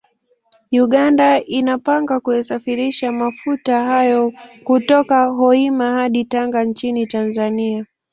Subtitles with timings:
[0.83, 7.85] Uganda inapanga kuyasafirisha mafuta hayo kutoka Hoima hadi Tanga nchini Tanzania